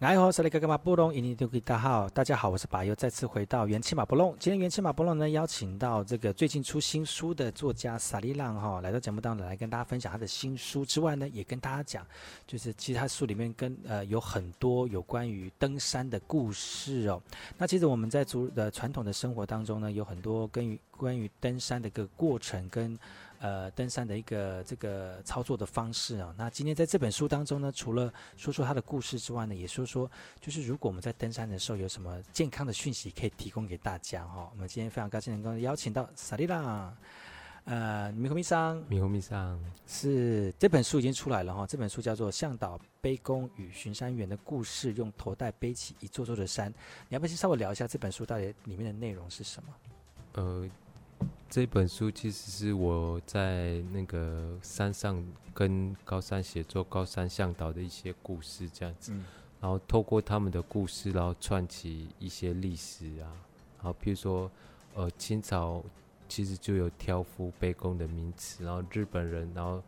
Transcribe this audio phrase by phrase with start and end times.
[0.00, 4.32] 哎吼，是那个马布隆，印尼多吉大号，大家好，我是巴佑，再次回到元气马布隆。
[4.38, 12.06] 今天元气马布隆呢，邀请到这个最近出新书的作家萨利浪哈，来到节目当中来跟大家分享他的新书之外呢，也跟大家讲，
[12.46, 17.20] 就是其实他书里面跟呃有很多有关于登山的故事哦。
[17.56, 22.96] 那其实我们在族的传统的生活当中呢，有很多关于关于登山的个过程跟。
[23.40, 34.48] 呃，登山的一个这个操作的方式啊，那今天在这本书当中呢，除了说说他的故事之外呢，也说说就是如果我们在登山的时候有什么健康的讯息可以提供给大家哈、哦。
[34.52, 36.92] 我们今天非常高兴能够邀请到萨利拉，
[37.62, 46.68] 呃，米红米桑，米红米桑是这本书已经出来了哈、哦，这本书叫做《向导背弓与巡山员的故事》，用头带背起一座座的山。
[47.08, 49.68] 你要不要先稍微聊一下这本书到底里面的内容是什么？
[50.32, 50.68] 呃。
[51.48, 59.24] 这本书其实是我在那个山上跟高山协作、高山向导的一些故事这样子，嗯、
[59.58, 63.32] 然后透过他们的故事，然后串起一些历史啊，
[63.78, 64.50] 然后比如说，
[64.94, 65.82] 呃，清朝
[66.28, 69.82] 其实就有挑夫背工的名词，然后日本人然后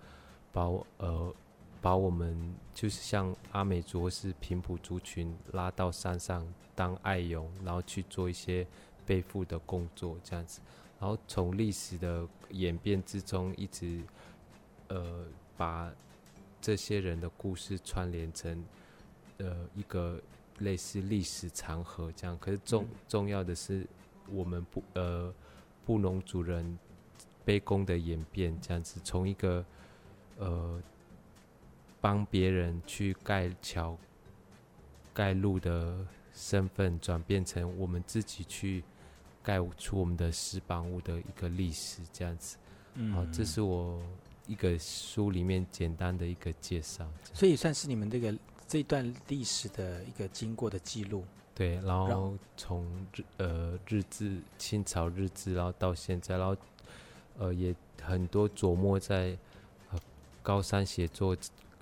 [0.51, 0.63] 把
[0.97, 1.35] 呃
[1.83, 6.43] 把我们就是像阿美族或是平埔族群拉到山上
[6.75, 8.67] 当爱佣，然后去做一些
[9.05, 10.61] 背负的工作这样子。
[11.01, 14.03] 然后从历史的演变之中，一直，
[14.89, 15.25] 呃，
[15.57, 15.91] 把
[16.61, 18.63] 这些人的故事串联成，
[19.39, 20.21] 呃，一个
[20.59, 22.37] 类似历史长河这样。
[22.39, 23.87] 可是重重要的是，
[24.29, 25.33] 我们布呃
[25.87, 26.79] 布农族人
[27.47, 29.65] 卑躬的演变这样子，从一个
[30.37, 30.83] 呃
[31.99, 33.97] 帮别人去盖桥、
[35.15, 38.85] 盖路的身份，转变成我们自己去。
[39.43, 42.57] 盖出我们的石板屋的一个历史，这样子，
[42.95, 44.03] 嗯，好，这是我
[44.47, 48.35] 一个书里面简单的一个介绍，所以算是你们这个
[48.69, 51.25] 这段历史的一个经过的记录。
[51.55, 56.57] 对，然后从日呃日治清朝日治，然后到现在，然后
[57.39, 59.37] 呃也很多琢磨在
[59.91, 59.99] 呃
[60.43, 61.37] 高山协作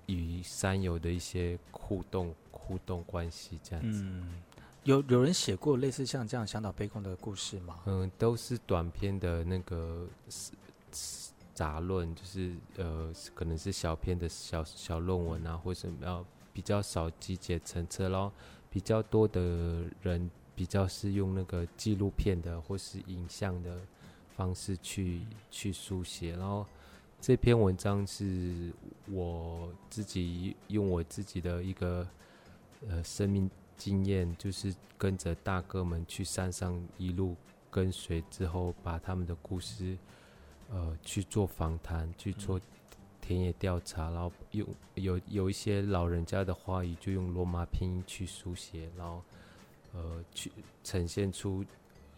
[0.06, 4.02] 与山友的一些互动互动关系，这样子。
[4.02, 4.42] 嗯
[4.84, 7.80] 有有人写过类似像这样向导背工的故事吗？
[7.84, 10.06] 嗯，都是短篇的那个
[11.52, 16.24] 杂论，就是呃，可能是小篇的小小论文啊，或者要
[16.54, 18.32] 比较少集结成册，然后
[18.70, 23.78] 比较多的人比较是用那个纪录片的或是影像的
[24.36, 26.64] 方式去去书写，然后
[27.20, 28.72] 这篇文章是
[29.10, 32.08] 我自己用我自己的一个
[32.88, 33.50] 呃生命。
[33.78, 37.34] 经验就是跟着大哥们去山上一路
[37.70, 39.96] 跟随之后，把他们的故事，
[40.68, 42.60] 呃，去做访谈，去做
[43.20, 49.22] 田野调查，然后用有有一些老人家的话语，就用罗马拼音去书写，然后
[49.94, 50.50] 呃，去
[50.82, 51.64] 呈现出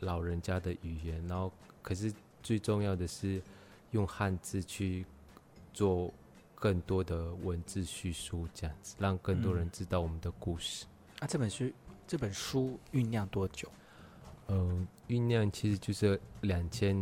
[0.01, 2.13] 老人家的语言，然后可是
[2.43, 3.43] 最重要的是
[3.91, 5.05] 用汉字去
[5.75, 6.13] 做
[6.55, 10.87] 更多的文字叙述，这样子让更多人知道我们的故事。
[11.21, 11.71] 啊，这本书
[12.07, 13.71] 这本书酝酿多久？
[14.49, 16.97] 嗯，酝酿其实就是两千，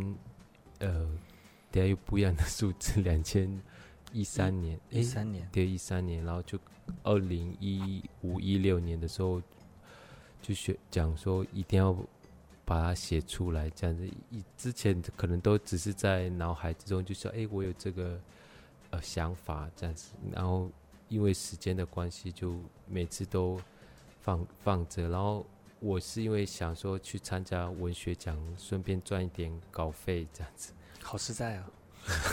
[0.79, 1.09] 呃，
[1.71, 3.49] 等下有不一样的数字，两千
[4.11, 6.59] 一三年，一三年，对，一三年，然后就
[7.03, 9.41] 二零一五一六年的时候，
[10.41, 11.95] 就学讲说一定要
[12.65, 14.05] 把它写出来，这样子。
[14.29, 18.19] 以之前可能都只是在脑海之中，就说，哎，我有这个
[18.89, 20.69] 呃想法这样子，然后
[21.07, 23.57] 因为时间的关系，就每次都。
[24.29, 25.43] 放放着，然后
[25.79, 30.71] 我是因为想说去参加文学奖，顺便赚一点稿费，这样子。
[31.01, 31.71] 好实在啊，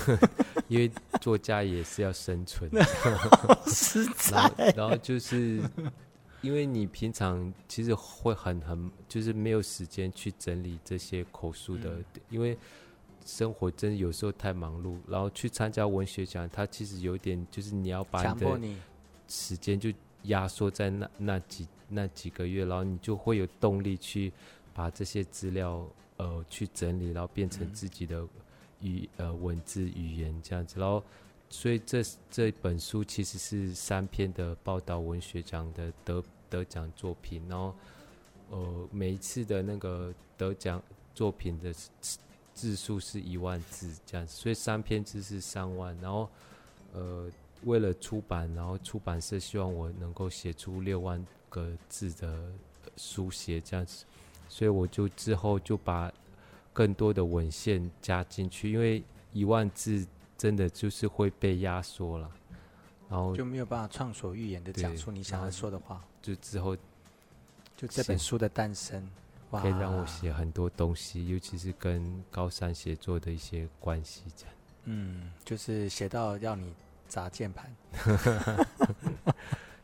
[0.69, 0.91] 因为
[1.23, 2.71] 作家也是要生存。
[3.67, 4.37] 实在。
[4.37, 5.63] 然后，然后就是
[6.43, 12.59] 因为你平常其实会很很，就是没有时间去整理这些口述的，嗯、因为
[13.25, 14.99] 生活真的有时候太忙碌。
[15.09, 18.61] 然后去参加文学奖，它其实有点就是你要把你的
[19.29, 19.91] 时间就
[20.27, 21.67] 压缩在那那几。
[21.89, 24.33] 那几个月，然后你就会有动力去
[24.75, 25.87] 把这些资料
[26.17, 28.27] 呃去整理，然后变成自己的
[28.81, 30.81] 语呃文字语言这样子。
[30.81, 31.01] 然后，
[31.49, 36.21] 所以这这本书其实是三篇的报道文学奖的得
[36.51, 37.41] 得奖作品。
[37.49, 37.73] 然后，
[38.51, 40.83] 呃，每一次的那个得奖
[41.15, 41.73] 作品的
[42.53, 45.97] 字数是一万字这样子，所以三篇字是三万。
[46.01, 46.29] 然后，
[46.93, 47.31] 呃，
[47.65, 51.25] 为了出版，然后出版社希望我能够写出六万。
[51.49, 52.53] 个字的
[52.99, 54.05] 书写这样子，
[54.47, 56.13] 所以我就之后就把
[56.71, 60.07] 更多的文献加进去，因为一万字
[60.37, 62.31] 真的就是会被压缩了。
[63.09, 66.05] 然后就没有办法畅所欲言的讲出你想要说的话。
[66.21, 66.77] 就之后，
[67.75, 69.09] 就这本书的诞生，
[69.53, 74.55] 哇，可以让我写很多东西，尤其是跟高山写作的一些关系，这样。
[74.85, 76.75] 嗯，就是写到要你
[77.09, 77.75] 砸键盘，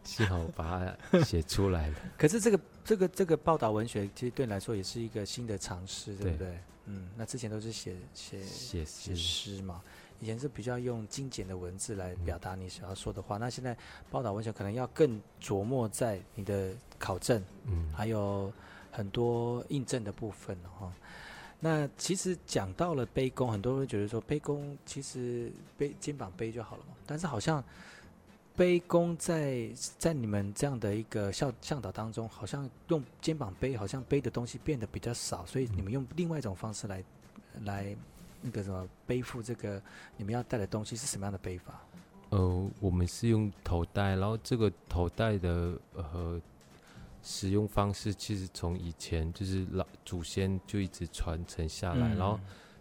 [0.04, 1.94] 幸好我把它写出来了。
[2.18, 6.48] 可是这个这个这个报道文学，其实对你来说也是一个新的尝试，对不对？
[6.48, 9.80] 对嗯，那之前都是写写写写诗嘛。
[10.18, 13.76] 以前是比较用精简的文字来表达你想要说的话，嗯、那现在
[14.10, 18.52] 报道文学可能要更琢磨在你的考证，嗯，还有
[18.90, 20.92] 很多印证的部分哈。
[21.64, 27.62] 那其实讲到了背弓，很多人会觉得说背弓其实背肩膀背就好了嘛，但是好像
[28.56, 37.04] 背弓在在你们这样的一个向向导当中，好像用肩膀背，好像背的东西变得比较少，所以你们用另外一种方式来
[37.64, 37.96] 来。
[38.44, 39.80] 那个什么背负这个
[40.16, 41.80] 你们要带的东西是什么样的背法？
[42.30, 46.42] 呃，我们是用头带，然后这个头带的呃
[47.22, 52.38] 使用方式，其实从以前就是老祖先就一直传承下来，嗯、然后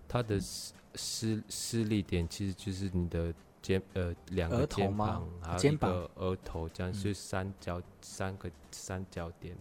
[0.07, 9.55] 它的施施施力点其实就是你的肩呃两个肩膀，还有一个额头这样，是三角三个三角点，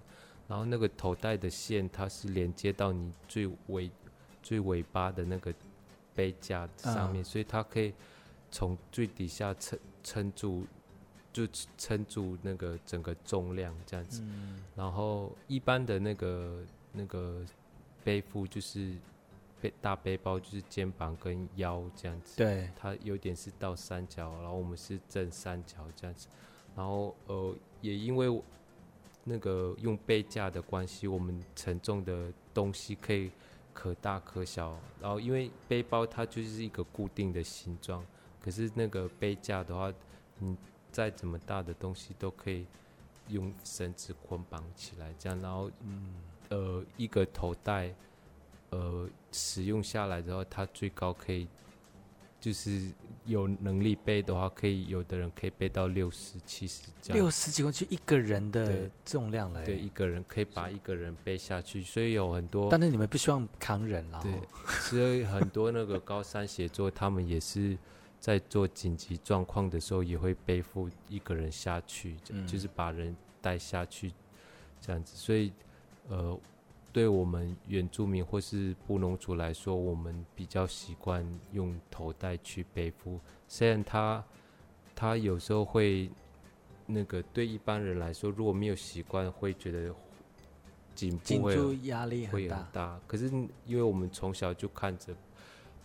[0.48, 3.90] 然后那个头带的线它是连接到你最尾
[4.42, 5.54] 最尾巴的那个。
[6.12, 7.94] 背架上面，所以它可以
[8.50, 10.66] 从最底下撑撑住，
[11.32, 11.46] 就
[11.76, 14.22] 撑住那个整个重量这样子。
[14.74, 17.44] 然后一般的那个那个
[18.02, 18.94] 背负就是
[19.60, 22.36] 背大背包，就是肩膀跟腰这样子。
[22.36, 26.28] 对，它有点是倒三角，然后我们是正三角这样子。
[26.76, 28.42] 然后呃，也因为
[29.24, 33.30] 那个用背架的关系，我们沉重的东西可以。
[33.72, 38.04] 可大可小，然后因为背包它就是一个固定的形状，
[38.42, 39.90] 可是那个背架的话，
[40.38, 40.54] 你
[40.90, 42.66] 再怎么大的东西都可以
[43.28, 46.14] 用绳子捆绑起来，这样，然后嗯
[46.48, 47.94] 呃一个头带
[48.70, 51.48] 呃使用下来之后，它最高可以。
[52.42, 52.90] 就是
[53.26, 57.22] 有能力背的话，可以有的人可以背到六十、七十这样。
[57.22, 59.62] 六十几公斤一个人的重量来。
[59.62, 62.70] 对，一个人可以把一个人背下去，所以有很多。
[62.70, 64.22] 但是你们不希望扛人了。
[64.22, 64.32] 对，
[64.88, 67.76] 所以很多那个高山写作，他们也是
[68.20, 74.12] 在做紧急状况的时候，也会背负一个人下去，嗯、就是把人带下去
[74.80, 75.16] 这样子。
[75.16, 75.52] 所以，
[76.08, 76.38] 呃。
[76.92, 83.20] 对我们原住民或是布农族来说，我们比较习惯用头带去背负。
[83.46, 84.24] 虽然他
[84.92, 86.10] 他有时候会
[86.86, 89.94] 那个对一般人来说，如果没有习惯，会觉得
[90.96, 93.00] 颈部会压力会很大。
[93.06, 93.28] 可是
[93.64, 95.14] 因为我们从小就看着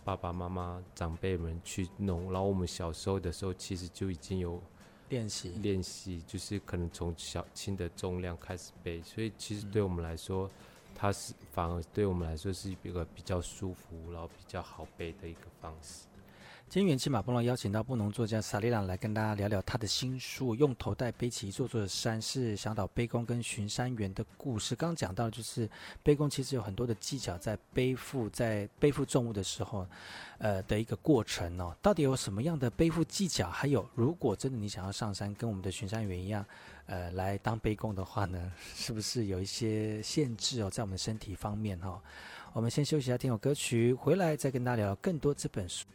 [0.06, 4.62] 爸爸妈妈长辈们去弄，然后我们小时候的时候，其实就已经有
[5.08, 10.46] 练习练习，就是可能从小轻的重量开始背，所以其实对我们来说。
[10.46, 10.50] 嗯
[10.98, 16.06] 它是反而对我们来说是一个比较舒服，然后比较好背的一个方式。
[16.68, 24.74] 今天元气马布隆邀请到布农作家萨利朗来跟大家聊聊他的新书《用头带背起一座座的山》，是想导背弓跟巡山员的故事。
[24.74, 25.70] 刚刚讲到就是
[26.02, 29.86] 背弓其实有很多的技巧，在背负在背负重物的时候，
[30.38, 31.74] 呃的一个过程哦。
[31.80, 33.48] 到底有什么样的背负技巧？
[33.48, 36.44] 还有，如果真的你想要上山，跟我们的巡山员一样。
[36.86, 40.68] 呃，来当背弓的话呢， 是不是有一些限制哦？
[40.68, 42.02] 在我们身体方面哈、哦，
[42.54, 45.86] 我们先休息一下，听首歌曲，回来再跟大家聊更多这本书。